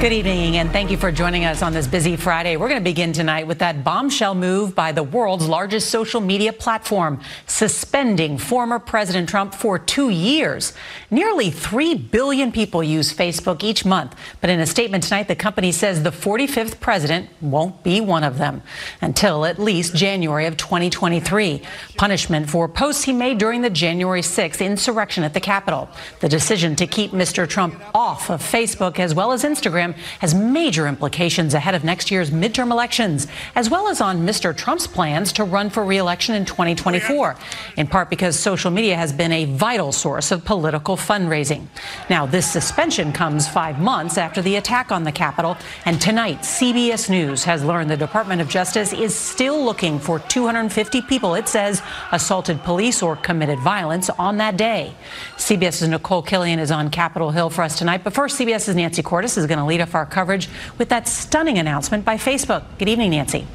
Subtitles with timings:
[0.00, 2.56] Good evening, and thank you for joining us on this busy Friday.
[2.56, 6.52] We're going to begin tonight with that bombshell move by the world's largest social media
[6.52, 10.72] platform, suspending former President Trump for two years.
[11.10, 15.72] Nearly 3 billion people use Facebook each month, but in a statement tonight, the company
[15.72, 18.62] says the 45th president won't be one of them
[19.00, 21.60] until at least January of 2023.
[21.96, 25.88] Punishment for posts he made during the January 6th insurrection at the Capitol.
[26.20, 27.48] The decision to keep Mr.
[27.48, 29.87] Trump off of Facebook as well as Instagram
[30.20, 34.56] has major implications ahead of next year's midterm elections, as well as on Mr.
[34.56, 37.36] Trump's plans to run for reelection in 2024,
[37.76, 41.66] in part because social media has been a vital source of political fundraising.
[42.08, 47.10] Now, this suspension comes five months after the attack on the Capitol, and tonight, CBS
[47.10, 51.82] News has learned the Department of Justice is still looking for 250 people, it says,
[52.12, 54.94] assaulted police or committed violence on that day.
[55.36, 59.36] CBS's Nicole Killion is on Capitol Hill for us tonight, but first, CBS's Nancy Cordes
[59.36, 62.64] is going to lead lead our coverage with that stunning announcement by Facebook.
[62.78, 63.46] Good evening, Nancy.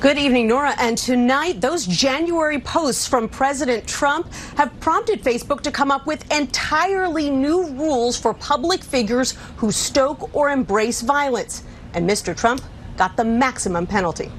[0.00, 0.76] Good evening, Norah.
[0.78, 6.30] And tonight, those January posts from President Trump have prompted Facebook to come up with
[6.32, 11.64] entirely new rules for public figures who stoke or embrace violence.
[11.94, 12.36] And Mr.
[12.36, 12.62] Trump
[12.96, 14.30] got the maximum penalty.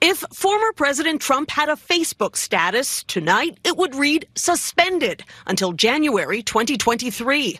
[0.00, 6.42] If former President Trump had a Facebook status tonight, it would read suspended until January
[6.42, 7.58] 2023.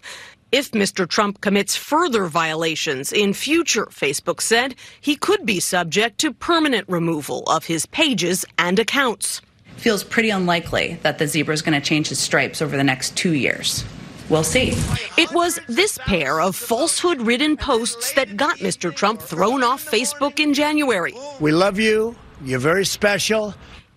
[0.55, 1.09] If Mr.
[1.09, 7.43] Trump commits further violations in future, Facebook said, he could be subject to permanent removal
[7.49, 9.41] of his pages and accounts.
[9.79, 13.17] Feels pretty unlikely that the zebra is going to change his stripes over the next
[13.17, 13.85] two years.
[14.29, 14.75] We'll see.
[15.19, 18.95] It was this pair of falsehood ridden posts that got Mr.
[18.95, 21.15] Trump thrown off Facebook in January.
[21.41, 22.15] We love you.
[22.45, 23.55] You're very special.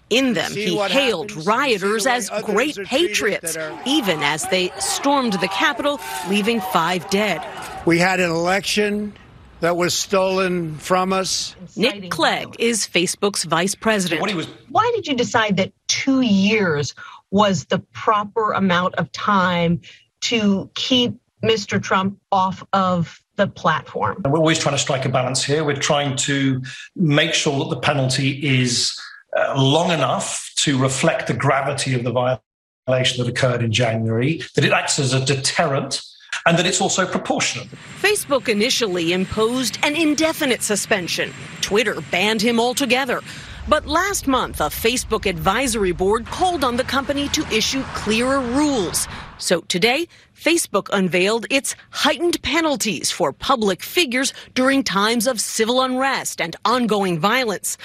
[0.10, 6.62] In them, he hailed rioters as great patriots, even as they stormed the Capitol, leaving
[6.62, 7.46] five dead.
[7.86, 9.14] We had an election
[9.60, 11.56] that was stolen from us.
[11.76, 14.22] Nick Clegg is Facebook's vice president.
[14.70, 16.96] Why did you decide that two years
[17.32, 19.82] was the proper amount of time
[20.22, 21.82] to keep Mr.
[21.82, 24.22] Trump off of the platform?
[24.24, 25.64] We're always trying to strike a balance here.
[25.64, 26.62] We're trying to
[26.96, 28.98] make sure that the penalty is
[29.36, 34.64] uh, long enough to reflect the gravity of the violation that occurred in January, that
[34.64, 36.02] it acts as a deterrent,
[36.46, 37.68] and that it's also proportionate.
[38.02, 41.34] Facebook initially imposed an indefinite suspension.
[41.62, 43.22] Twitter banned him altogether.
[43.70, 49.10] But last month, a Facebook advisory board called on the company to issue clearer rules.
[49.40, 56.40] So today, Facebook unveiled its heightened penalties for public figures during times of civil unrest
[56.40, 57.78] and ongoing violence.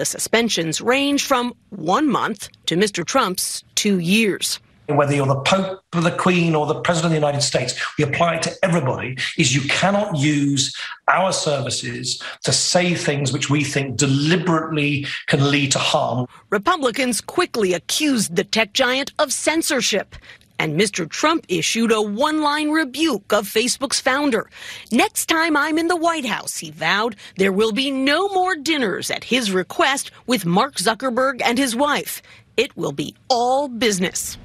[0.00, 3.04] The suspensions range from one month to Mr.
[3.04, 4.58] Trump's two years.
[4.86, 8.04] whether you're the Pope or the Queen or the President of the United States, we
[8.04, 10.74] apply it to everybody, is you cannot use
[11.08, 16.26] our services to say things which we think deliberately can lead to harm.
[16.48, 20.16] Republicans quickly accused the tech giant of censorship.
[20.60, 21.08] And Mr.
[21.08, 24.50] Trump issued a one line rebuke of Facebook's founder.
[24.92, 29.10] Next time I'm in the White House, he vowed, there will be no more dinners
[29.10, 32.20] at his request with Mark Zuckerberg and his wife.
[32.58, 34.36] It will be all business.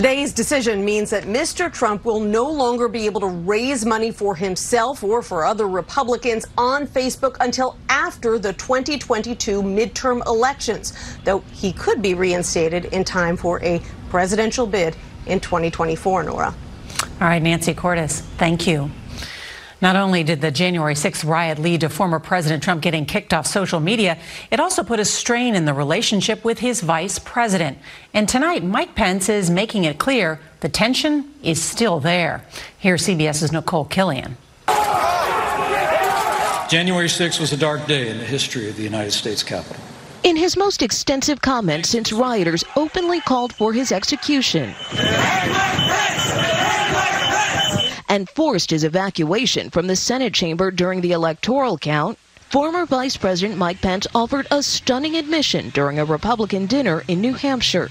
[0.00, 1.70] Today's decision means that Mr.
[1.70, 6.46] Trump will no longer be able to raise money for himself or for other Republicans
[6.56, 10.94] on Facebook until after the 2022 midterm elections,
[11.24, 16.54] though he could be reinstated in time for a presidential bid in 2024, Norah.
[17.20, 18.90] All right, Nancy Cordes, thank you.
[19.82, 23.46] Not only did the January 6th riot lead to former President Trump getting kicked off
[23.46, 24.18] social media,
[24.50, 27.78] it also put a strain in the relationship with his vice president.
[28.12, 32.44] And tonight, Mike Pence is making it clear the tension is still there.
[32.78, 34.34] Here's CBS's Nicole Killion.
[36.68, 39.82] January 6th was a dark day in the history of the United States Capitol.
[40.22, 44.74] In his most extensive comment since rioters openly called for his execution
[48.10, 52.18] and forced his evacuation from the Senate chamber during the electoral count,
[52.50, 57.32] former Vice President Mike Pence offered a stunning admission during a Republican dinner in New
[57.34, 57.88] Hampshire.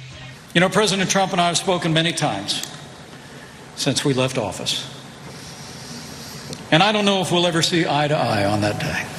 [0.53, 2.67] You know, President Trump and I have spoken many times
[3.75, 4.85] since we left office.
[6.69, 9.18] And I don't know if we'll ever see eye to eye on that day.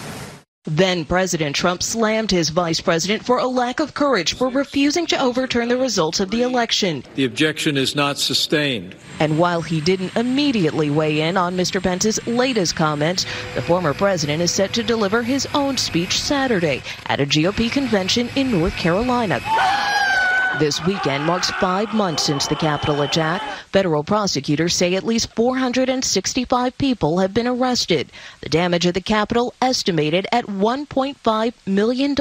[0.66, 5.18] Then President Trump slammed his vice president for a lack of courage for refusing to
[5.18, 7.02] overturn the results of the election.
[7.14, 8.94] The objection is not sustained.
[9.20, 11.82] And while he didn't immediately weigh in on Mr.
[11.82, 13.24] Pence's latest comments,
[13.54, 18.28] the former president is set to deliver his own speech Saturday at a GOP convention
[18.36, 19.40] in North Carolina.
[20.58, 23.40] This weekend marks five months since the Capitol attack.
[23.72, 28.10] Federal prosecutors say at least 465 people have been arrested.
[28.42, 32.14] The damage of the Capitol estimated at $1.5 million.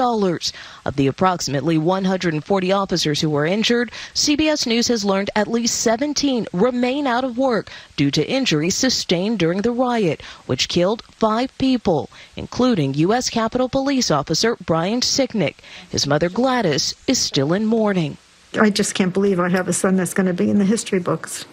[0.85, 6.47] Of the approximately 140 officers who were injured, CBS News has learned at least 17
[6.53, 12.09] remain out of work due to injuries sustained during the riot, which killed five people,
[12.37, 13.29] including U.S.
[13.29, 15.55] Capitol Police Officer Brian Sicknick.
[15.89, 18.17] His mother Gladys is still in mourning.
[18.57, 20.99] I just can't believe I have a son that's going to be in the history
[20.99, 21.45] books.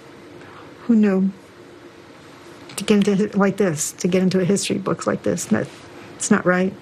[0.83, 1.31] Who knew?
[2.77, 5.69] To get into like this, to get into a history book like this, that
[6.15, 6.73] it's not right.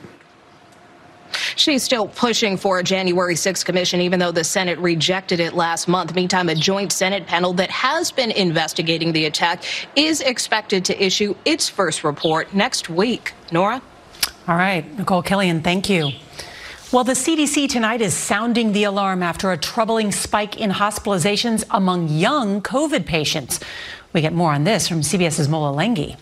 [1.57, 5.89] She's still pushing for a January 6th commission, even though the Senate rejected it last
[5.89, 6.15] month.
[6.15, 9.65] Meantime, a joint Senate panel that has been investigating the attack
[9.97, 13.33] is expected to issue its first report next week.
[13.53, 13.83] Norah?
[14.47, 16.11] All right, Nicole Killion, thank you.
[16.95, 22.09] Well, the CDC tonight is sounding the alarm after a troubling spike in hospitalizations among
[22.09, 23.59] young COVID patients.
[24.13, 26.17] We get more on this from CBS's Mola Lenghi.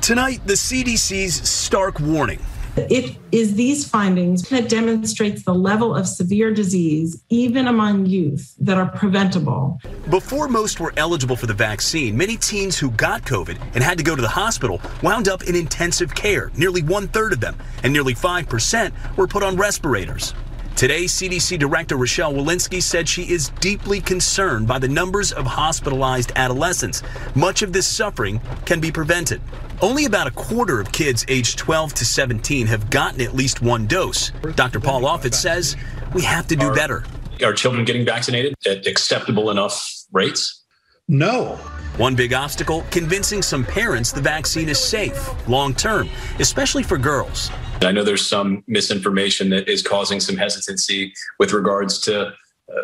[0.00, 2.40] Tonight, the CDC's stark warning
[2.76, 8.78] it is these findings that demonstrates the level of severe disease, even among youth, that
[8.78, 9.80] are preventable.
[10.08, 14.04] Before most were eligible for the vaccine, many teens who got COVID and had to
[14.04, 17.92] go to the hospital wound up in intensive care, nearly one third of them, and
[17.92, 20.34] nearly 5% were put on respirators.
[20.76, 26.32] Today, CDC Director Rochelle Walensky said she is deeply concerned by the numbers of hospitalized
[26.36, 27.02] adolescents.
[27.34, 29.42] Much of this suffering can be prevented.
[29.82, 33.86] Only about a quarter of kids aged 12 to 17 have gotten at least one
[33.86, 34.30] dose.
[34.54, 34.80] Dr.
[34.80, 35.76] Paul Offit says
[36.14, 37.04] we have to do better.
[37.42, 40.64] Are children getting vaccinated at acceptable enough rates?
[41.08, 41.58] No.
[42.00, 47.50] One big obstacle convincing some parents the vaccine is safe long term, especially for girls.
[47.82, 52.32] I know there's some misinformation that is causing some hesitancy with regards to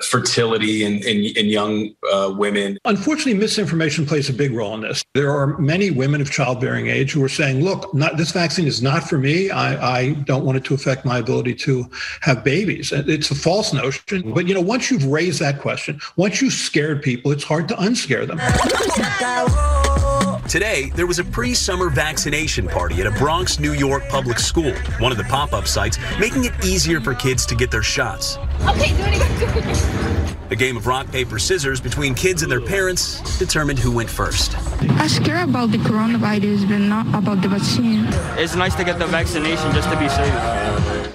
[0.03, 2.79] fertility in, in, in young uh, women.
[2.85, 5.05] Unfortunately, misinformation plays a big role in this.
[5.15, 8.83] There are many women of childbearing age who are saying, look, not, this vaccine is
[8.83, 9.51] not for me.
[9.51, 11.89] I, I don't want it to affect my ability to
[12.21, 12.93] have babies.
[12.93, 14.33] It's a false notion.
[14.33, 17.75] But, you know, once you've raised that question, once you've scared people, it's hard to
[17.77, 18.39] unscare them.
[20.49, 24.73] Today, there was a pre summer vaccination party at a Bronx, New York public school,
[25.01, 28.39] one of the pop up sites, making it easier for kids to get their shots.
[28.63, 30.37] Okay, do it again.
[30.51, 34.57] A game of rock, paper, scissors between kids and their parents determined who went first.
[34.83, 38.05] I'm scared about the coronavirus, but not about the vaccine.
[38.39, 41.13] It's nice to get the vaccination just to be safe.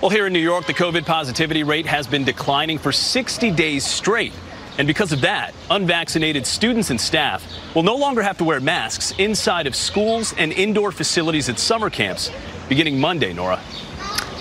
[0.00, 3.84] Well, here in New York, the COVID positivity rate has been declining for 60 days
[3.84, 4.32] straight.
[4.78, 9.12] And because of that, unvaccinated students and staff will no longer have to wear masks
[9.18, 12.30] inside of schools and indoor facilities at summer camps
[12.68, 13.60] beginning Monday, Norah.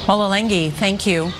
[0.08, 1.32] Lenghi, thank you.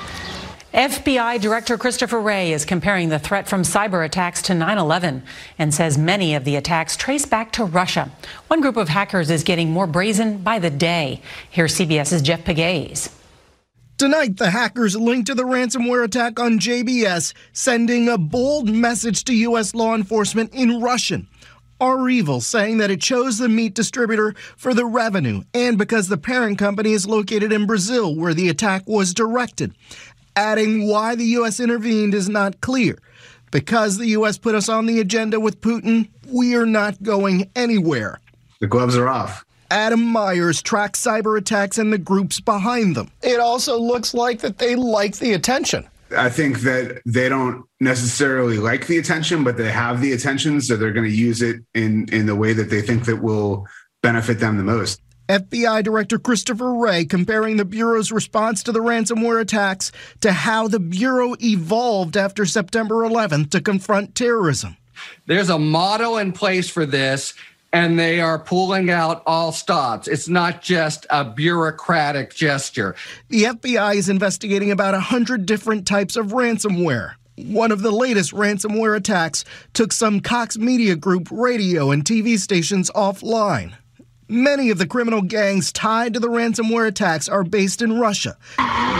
[0.74, 5.24] FBI Director Christopher Wray is comparing the threat from cyber attacks to 9 11
[5.58, 8.10] and says many of the attacks trace back to Russia.
[8.48, 11.22] One group of hackers is getting more brazen by the day.
[11.50, 13.10] Here's CBS's Jeff Pegues.
[14.02, 19.36] Tonight, the hackers linked to the ransomware attack on JBS, sending a bold message to
[19.36, 19.76] U.S.
[19.76, 21.28] law enforcement in Russian.
[21.80, 26.58] REvil saying that it chose the meat distributor for the revenue and because the parent
[26.58, 29.76] company is located in Brazil, where the attack was directed
[30.36, 31.60] adding why the U.S.
[31.60, 32.98] intervened is not clear.
[33.52, 34.40] Because the U.S.
[34.40, 38.20] put us on the agenda with Putin, we are not going anywhere.
[38.62, 39.46] The gloves are off.
[39.72, 43.10] Adam Meyers tracks cyber attacks and the groups behind them.
[43.24, 45.88] It also looks like that they like the attention.
[46.16, 50.76] I think that they don't necessarily like the attention, but they have the attention, so
[50.76, 53.66] they're going to use it in in the way that they think that will
[54.04, 55.02] benefit them the most.
[55.30, 60.82] FBI Director Christopher Wray comparing the Bureau's response to the ransomware attacks to how the
[60.82, 64.76] Bureau evolved after September 11th to confront terrorism.
[65.28, 67.34] There's a model in place for this,
[67.74, 70.08] and they are pulling out all stops.
[70.08, 72.96] It's not just a bureaucratic gesture.
[73.30, 77.14] The FBI is investigating about 100 different types of ransomware.
[77.38, 82.92] One of the latest ransomware attacks took some Cox Media Group radio and TV stations
[82.92, 83.74] offline.
[84.32, 88.38] Many of the criminal gangs tied to the ransomware attacks are based in Russia,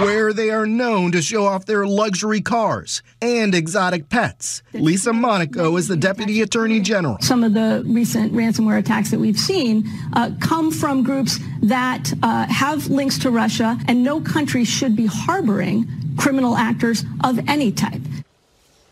[0.02, 4.62] where they are known to show off their luxury cars and exotic pets.
[4.74, 7.18] Lisa Monaco is the Deputy Attorney General.
[7.22, 12.48] Some of the recent ransomware attacks that we've seen uh, come from groups that uh,
[12.48, 18.02] have links to Russia, and no country should be harboring criminal actors of any type.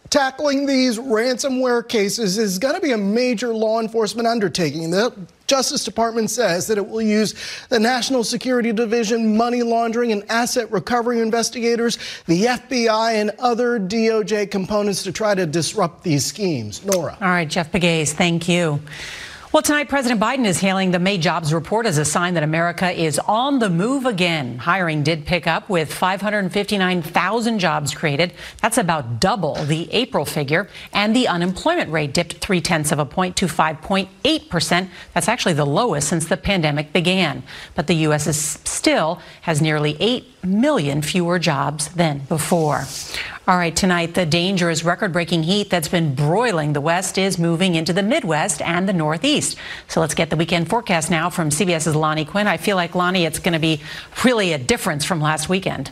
[0.10, 4.90] Tackling these ransomware cases is going to be a major law enforcement undertaking.
[4.90, 5.14] The
[5.46, 7.36] Justice Department says that it will use
[7.70, 14.50] the National Security Division, money laundering, and asset recovery investigators, the FBI, and other DOJ
[14.50, 16.84] components to try to disrupt these schemes.
[16.86, 17.18] Norah.
[17.22, 18.80] All right, Jeff Pegues, thank you.
[19.52, 22.92] Well, tonight, President Biden is hailing the May jobs report as a sign that America
[22.92, 24.60] is on the move again.
[24.60, 28.32] Hiring did pick up with 559,000 jobs created.
[28.62, 30.70] That's about double the April figure.
[30.94, 34.88] And the unemployment rate dipped three tenths of a point to 5.8%.
[35.16, 37.42] That's actually the lowest since the pandemic began.
[37.74, 38.28] But the U.S.
[38.28, 42.86] is still has nearly 8 million fewer jobs than before.
[43.48, 47.76] All right, tonight, the dangerous record breaking heat that's been broiling the West is moving
[47.76, 49.58] into the Midwest and the Northeast.
[49.88, 52.48] So let's get the weekend forecast now from CBS's Lonnie Quinn.
[52.48, 53.80] I feel like, Lonnie, it's going to be
[54.26, 55.92] really a difference from last weekend.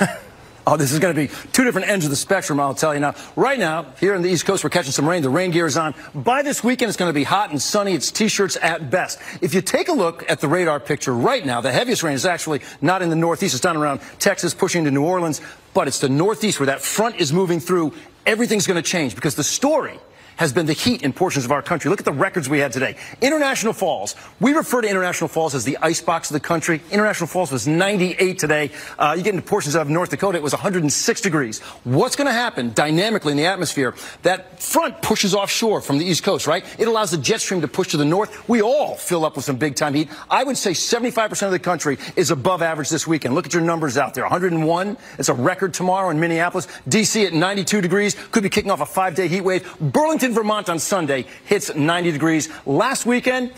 [0.66, 3.00] Oh, this is going to be two different ends of the spectrum, I'll tell you
[3.00, 3.14] now.
[3.36, 5.22] Right now, here on the East Coast, we're catching some rain.
[5.22, 5.94] The rain gear is on.
[6.14, 7.92] By this weekend, it's going to be hot and sunny.
[7.92, 9.20] It's t-shirts at best.
[9.42, 12.24] If you take a look at the radar picture right now, the heaviest rain is
[12.24, 13.54] actually not in the Northeast.
[13.54, 15.42] It's down around Texas, pushing into New Orleans.
[15.74, 17.92] But it's the Northeast where that front is moving through.
[18.24, 19.98] Everything's going to change because the story
[20.36, 21.90] has been the heat in portions of our country.
[21.90, 22.96] Look at the records we had today.
[23.20, 24.14] International Falls.
[24.40, 26.80] We refer to International Falls as the icebox of the country.
[26.90, 28.70] International Falls was 98 today.
[28.98, 31.60] Uh, you get into portions of North Dakota, it was 106 degrees.
[31.84, 33.94] What's going to happen dynamically in the atmosphere?
[34.22, 36.64] That front pushes offshore from the East Coast, right?
[36.78, 38.48] It allows the jet stream to push to the north.
[38.48, 40.08] We all fill up with some big time heat.
[40.30, 43.34] I would say 75% of the country is above average this weekend.
[43.34, 44.24] Look at your numbers out there.
[44.24, 44.96] 101.
[45.18, 46.68] It's a record tomorrow in Minneapolis.
[46.88, 47.26] D.C.
[47.26, 48.14] at 92 degrees.
[48.30, 49.78] Could be kicking off a five day heat wave.
[49.80, 52.48] Burlington, Vermont on Sunday hits 90 degrees.
[52.66, 53.52] Last weekend,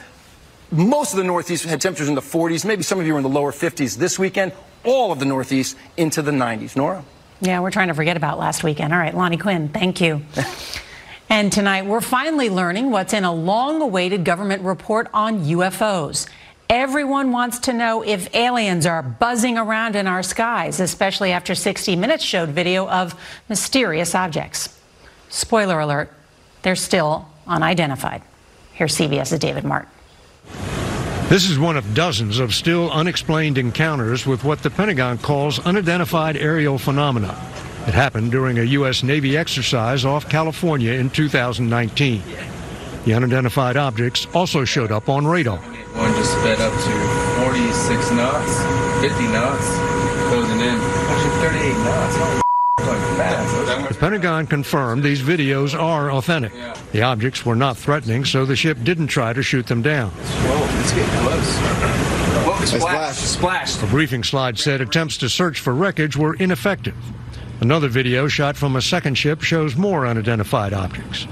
[0.71, 2.65] most of the Northeast had temperatures in the 40s.
[2.65, 3.97] Maybe some of you were in the lower 50s.
[3.97, 4.53] This weekend,
[4.85, 6.77] all of the Northeast into the 90s.
[6.77, 7.05] Norah?
[7.41, 8.93] Yeah, we're trying to forget about last weekend.
[8.93, 10.23] All right, Lonnie Quinn, thank you.
[11.29, 16.27] and tonight, we're finally learning what's in a long awaited government report on UFOs.
[16.69, 21.95] Everyone wants to know if aliens are buzzing around in our skies, especially after 60
[21.95, 23.15] Minutes showed video of
[23.49, 24.77] mysterious objects.
[25.29, 26.13] Spoiler alert,
[26.67, 28.23] they're still unidentified.
[28.73, 29.89] Here's CBS's David Martin.
[31.29, 36.37] This is one of dozens of still unexplained encounters with what the Pentagon calls unidentified
[36.37, 37.41] aerial phenomena.
[37.87, 39.05] It happened during a U.S.
[39.05, 42.21] Navy exercise off California in 2019.
[43.05, 45.59] The unidentified objects also showed up on radar.
[45.59, 49.69] One just sped up to 46 knots, 50 knots,
[50.31, 50.75] closing in.
[50.75, 52.46] Actually, 38 knots.
[53.97, 56.53] The Pentagon confirmed these videos are authentic.
[56.93, 60.11] The objects were not threatening, so the ship didn't try to shoot them down.
[60.11, 61.57] Whoa, it's getting close.
[62.45, 63.75] Whoa, splash, splash.
[63.77, 66.95] The briefing slide said attempts to search for wreckage were ineffective.
[67.63, 71.27] Another video shot from a second ship shows more unidentified objects.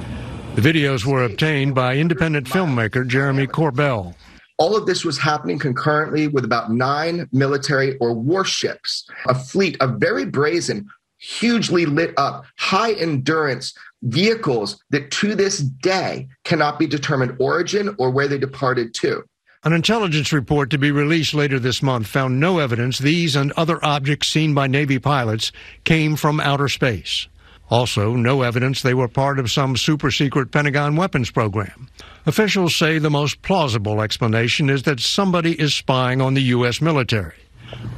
[0.55, 4.15] The videos were obtained by independent filmmaker Jeremy Corbell.
[4.57, 10.01] All of this was happening concurrently with about nine military or warships, a fleet of
[10.01, 10.89] very brazen,
[11.25, 18.11] hugely lit up, high endurance vehicles that to this day cannot be determined origin or
[18.11, 19.25] where they departed to.
[19.65, 23.83] An intelligence report to be released later this month found no evidence these and other
[23.83, 25.53] objects seen by Navy pilots
[25.85, 27.29] came from outer space.
[27.71, 31.89] Also, no evidence they were part of some super secret Pentagon weapons program.
[32.27, 36.83] Officials say the most plausible explanation is that somebody is spying on the U.S.
[36.83, 37.41] military,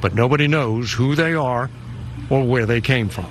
[0.00, 1.68] but nobody knows who they are
[2.30, 3.30] or where they came from.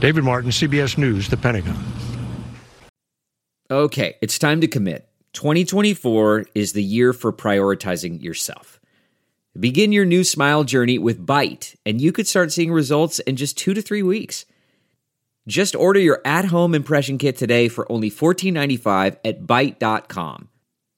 [0.00, 1.76] David Martin, CBS News, The Pentagon.
[3.70, 5.08] Okay, it's time to commit.
[5.34, 8.80] 2024 is the year for prioritizing yourself.
[9.58, 13.58] Begin your new smile journey with Byte, and you could start seeing results in just
[13.58, 14.44] two to three weeks.
[15.46, 20.48] Just order your at home impression kit today for only $14.95 at Byte.com.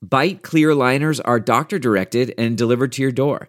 [0.04, 3.48] Byte clear liners are doctor directed and delivered to your door.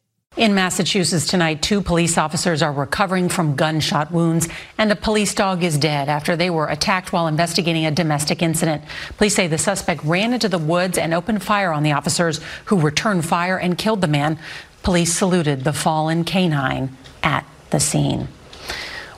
[0.37, 4.47] In Massachusetts tonight, two police officers are recovering from gunshot wounds,
[4.77, 8.81] and a police dog is dead after they were attacked while investigating a domestic incident.
[9.17, 12.79] Police say the suspect ran into the woods and opened fire on the officers, who
[12.79, 14.39] returned fire and killed the man.
[14.83, 18.29] Police saluted the fallen canine at the scene.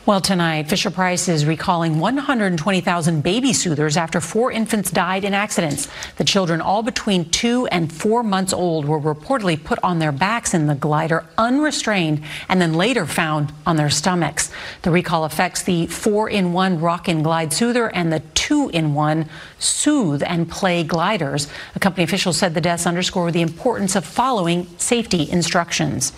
[0.06, 5.88] Well, tonight, Fisher Price is recalling 120,000 baby soothers after four infants died in accidents.
[6.18, 10.54] The children, all between two and four months old, were reportedly put on their backs
[10.54, 14.52] in the glider unrestrained and then later found on their stomachs.
[14.82, 18.94] The recall affects the four in one Rock and Glide soother and the two in
[18.94, 21.48] one Soothe and Play gliders.
[21.76, 26.12] A company official said the deaths underscore the importance of following safety instructions.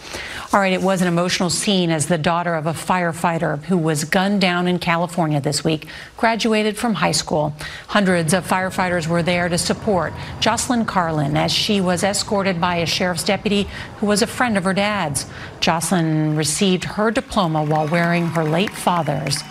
[0.51, 4.03] All right, it was an emotional scene as the daughter of a firefighter who was
[4.03, 7.53] gunned down in California this week graduated from high school.
[7.88, 12.85] Hundreds of firefighters were there to support Jocelyn Carlin as she was escorted by a
[12.85, 15.25] sheriff's deputy who was a friend of her dad's.
[15.59, 19.42] Jocelyn received her diploma while wearing her late father's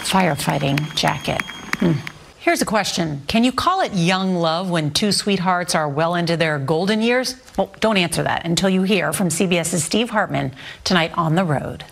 [0.00, 1.42] firefighting jacket.
[1.78, 1.92] Hmm.
[2.40, 6.38] Here's a question Can you call it young love when two sweethearts are well into
[6.38, 7.36] their golden years?
[7.58, 11.84] Well, don't answer that until you hear from CBS's Steve Hartman tonight on the road.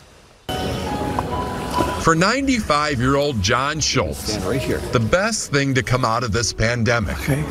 [2.02, 4.78] For 95 year old John Schultz, right here.
[4.92, 7.44] the best thing to come out of this pandemic Okay.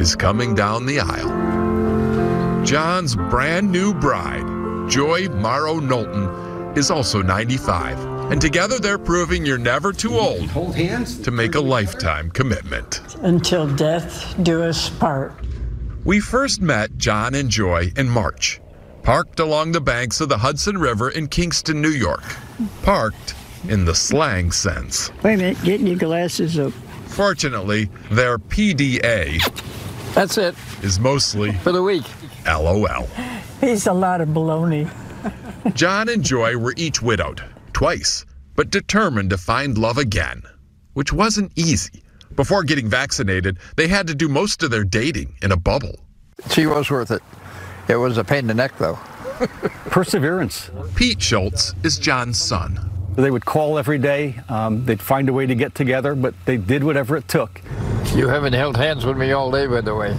[0.00, 2.64] is coming down the aisle.
[2.64, 7.98] John's brand new bride, Joy Morrow Knowlton, is also 95.
[8.32, 11.18] And together they're proving you're never too old Hold hands.
[11.20, 13.00] to make a lifetime commitment.
[13.22, 15.32] until death do us part.
[16.04, 18.60] We first met John and Joy in March,
[19.02, 22.22] parked along the banks of the Hudson River in Kingston, New York.
[22.82, 23.34] Parked
[23.68, 25.10] in the slang sense.
[25.22, 26.72] Wait a minute, getting your glasses up.
[27.06, 29.40] Fortunately, their PDA
[30.14, 32.04] That's it is mostly for the week.
[32.46, 33.08] LOL.
[33.60, 34.90] He's a lot of baloney.
[35.74, 37.42] John and Joy were each widowed,
[37.72, 38.24] twice,
[38.56, 40.42] but determined to find love again,
[40.94, 42.02] which wasn't easy.
[42.36, 46.00] Before getting vaccinated, they had to do most of their dating in a bubble.
[46.50, 47.22] She was worth it.
[47.88, 48.98] It was a pain in the neck, though.
[49.90, 50.70] Perseverance.
[50.94, 52.90] Pete Schultz is John's son.
[53.16, 54.36] They would call every day.
[54.48, 57.60] Um, they'd find a way to get together, but they did whatever it took.
[58.14, 60.14] You haven't held hands with me all day, by the way.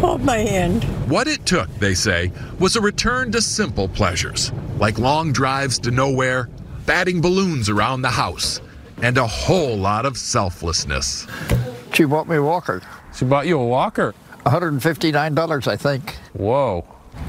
[0.00, 0.84] Hold my hand.
[1.10, 5.90] What it took, they say, was a return to simple pleasures, like long drives to
[5.90, 6.48] nowhere,
[6.84, 8.60] batting balloons around the house,
[9.02, 11.26] and a whole lot of selflessness.
[11.94, 12.82] She bought me a walker.
[13.14, 14.14] She bought you a walker.
[14.44, 16.16] $159, I think.
[16.34, 16.84] Whoa.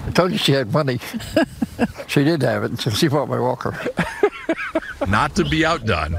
[0.06, 1.00] I told you she had money.
[2.08, 3.78] she did have it, so she bought my walker.
[5.08, 6.18] Not to be outdone,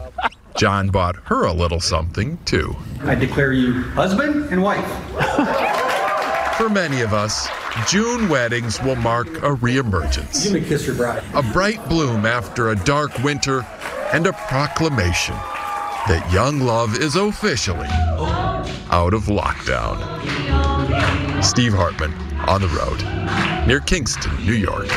[0.56, 2.76] John bought her a little something, too.
[3.02, 4.86] I declare you husband and wife.
[6.56, 7.48] For many of us,
[7.86, 10.44] June weddings will mark a reemergence.
[10.44, 11.22] You may kiss your bride.
[11.34, 13.64] a bright bloom after a dark winter,
[14.12, 15.34] and a proclamation
[16.08, 17.86] that young love is officially
[18.90, 19.98] out of lockdown.
[21.44, 22.12] Steve Hartman
[22.48, 24.88] on the road near Kingston, New York.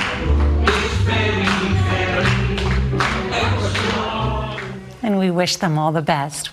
[5.21, 6.49] We wish them all the best.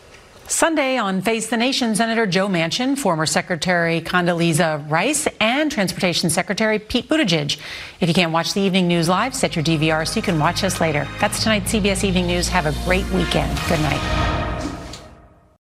[0.47, 6.79] Sunday on Face the Nation, Senator Joe Manchin, former Secretary Condoleezza Rice, and Transportation Secretary
[6.79, 7.59] Pete Buttigieg.
[8.01, 10.65] If you can't watch the evening news live, set your DVR so you can watch
[10.65, 11.09] us later.
[11.21, 12.49] That's tonight's CBS Evening News.
[12.49, 13.59] Have a great weekend.
[13.69, 14.49] Good night.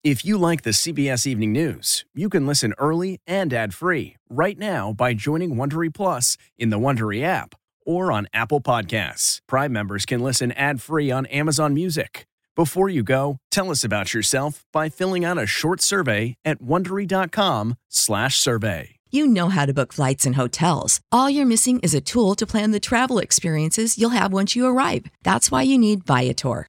[0.03, 4.93] If you like the CBS Evening News, you can listen early and ad-free right now
[4.93, 7.55] by joining Wondery Plus in the Wondery app
[7.87, 9.41] or on Apple Podcasts.
[9.47, 12.27] Prime members can listen ad-free on Amazon Music.
[12.57, 18.97] Before you go, tell us about yourself by filling out a short survey at wondery.com/survey.
[19.11, 21.01] You know how to book flights and hotels.
[21.11, 24.67] All you're missing is a tool to plan the travel experiences you'll have once you
[24.67, 25.07] arrive.
[25.25, 26.69] That's why you need Viator.